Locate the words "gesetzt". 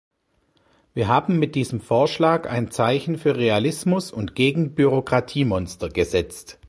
5.89-6.57